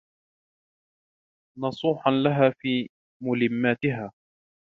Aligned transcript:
نَصُوحًا 1.59 2.11
لَهَا 2.11 2.49
فِي 2.61 2.89
مُلِمَّاتِهَا 3.23 4.11